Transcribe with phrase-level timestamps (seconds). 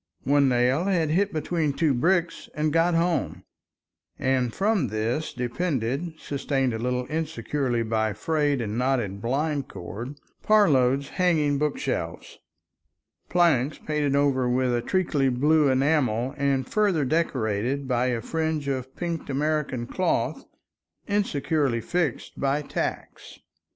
[0.23, 3.43] One nail had hit between two bricks and got home,
[4.17, 11.09] and from this depended, sustained a little insecurely by frayed and knotted blind cord, Parload's
[11.09, 12.39] hanging bookshelves,
[13.29, 18.95] planks painted over with a treacly blue enamel and further decorated by a fringe of
[18.95, 20.45] pinked American cloth
[21.07, 23.37] insecurely fixed by tacks.